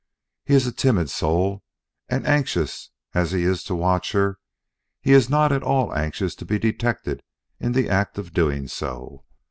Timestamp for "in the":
7.59-7.87